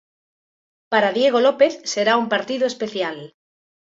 Para 0.91 1.13
Diego 1.17 1.39
López 1.47 1.73
será 1.93 2.13
un 2.21 2.27
partido 2.33 2.65
especial. 2.73 3.17